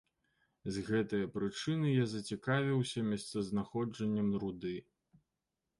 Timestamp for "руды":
4.45-4.75